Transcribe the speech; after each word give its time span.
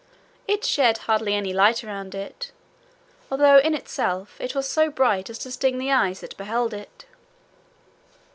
It 0.47 0.65
shed 0.65 0.97
hardly 1.05 1.35
any 1.35 1.53
light 1.53 1.83
around 1.83 2.15
it, 2.15 2.51
although 3.29 3.59
in 3.59 3.75
itself 3.75 4.35
it 4.41 4.55
was 4.55 4.67
so 4.67 4.89
bright 4.89 5.29
as 5.29 5.37
to 5.37 5.51
sting 5.51 5.77
the 5.77 5.91
eyes 5.91 6.21
that 6.21 6.35
beheld 6.37 6.73
it. 6.73 7.05